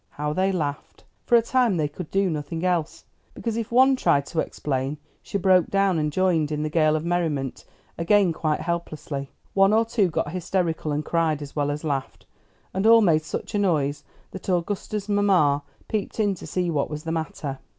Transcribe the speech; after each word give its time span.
How 0.09 0.33
they 0.33 0.51
laughed! 0.51 1.03
for 1.27 1.35
a 1.35 1.43
time 1.43 1.77
they 1.77 1.87
could 1.87 2.09
do 2.09 2.27
nothing 2.31 2.65
else, 2.65 3.05
because 3.35 3.55
if 3.55 3.71
one 3.71 3.95
tried 3.95 4.25
to 4.25 4.39
explain 4.39 4.97
she 5.21 5.37
broke 5.37 5.67
down 5.69 5.99
and 5.99 6.11
joined 6.11 6.51
in 6.51 6.63
the 6.63 6.71
gale 6.71 6.95
of 6.95 7.05
merriment 7.05 7.63
again 7.99 8.33
quite 8.33 8.61
helplessly. 8.61 9.29
One 9.53 9.73
or 9.73 9.85
two 9.85 10.09
got 10.09 10.31
hysterical 10.31 10.91
and 10.91 11.05
cried 11.05 11.39
as 11.43 11.55
well 11.55 11.69
as 11.69 11.83
laughed, 11.83 12.25
and 12.73 12.87
all 12.87 13.01
made 13.01 13.21
such 13.21 13.53
a 13.53 13.59
noise 13.59 14.03
that 14.31 14.49
Augusta's 14.49 15.07
mamma 15.07 15.61
peeped 15.87 16.19
in 16.19 16.33
to 16.33 16.47
see 16.47 16.71
what 16.71 16.89
was 16.89 17.03
the 17.03 17.11
matter. 17.11 17.59